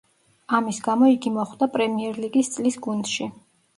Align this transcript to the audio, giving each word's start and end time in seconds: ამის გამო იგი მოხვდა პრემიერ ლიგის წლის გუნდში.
ამის 0.59 0.79
გამო 0.87 1.09
იგი 1.11 1.33
მოხვდა 1.37 1.67
პრემიერ 1.75 2.19
ლიგის 2.25 2.51
წლის 2.57 2.81
გუნდში. 2.87 3.29